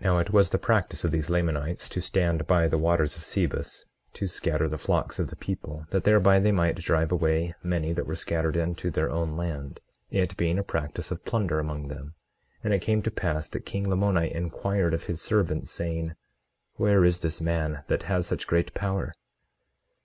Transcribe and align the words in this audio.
18:7 0.00 0.04
Now 0.04 0.18
it 0.18 0.32
was 0.32 0.50
the 0.50 0.58
practice 0.58 1.04
of 1.04 1.12
these 1.12 1.30
Lamanites 1.30 1.88
to 1.90 2.00
stand 2.00 2.44
by 2.44 2.66
the 2.66 2.76
waters 2.76 3.16
of 3.16 3.22
Sebus 3.22 3.86
to 4.14 4.26
scatter 4.26 4.66
the 4.66 4.78
flocks 4.78 5.20
of 5.20 5.30
the 5.30 5.36
people, 5.36 5.86
that 5.90 6.02
thereby 6.02 6.40
they 6.40 6.50
might 6.50 6.74
drive 6.80 7.12
away 7.12 7.54
many 7.62 7.92
that 7.92 8.04
were 8.04 8.16
scattered 8.16 8.56
unto 8.56 8.90
their 8.90 9.08
own 9.12 9.36
land, 9.36 9.78
it 10.10 10.36
being 10.36 10.58
a 10.58 10.64
practice 10.64 11.12
of 11.12 11.24
plunder 11.24 11.60
among 11.60 11.86
them. 11.86 12.16
18:8 12.64 12.64
And 12.64 12.74
it 12.74 12.82
came 12.82 13.02
to 13.02 13.12
pass 13.12 13.48
that 13.50 13.60
king 13.60 13.86
Lamoni 13.88 14.28
inquired 14.34 14.92
of 14.92 15.04
his 15.04 15.22
servants, 15.22 15.70
saying: 15.70 16.16
Where 16.74 17.04
is 17.04 17.20
this 17.20 17.40
man 17.40 17.84
that 17.86 18.02
has 18.10 18.26
such 18.26 18.48
great 18.48 18.74
power? 18.74 19.14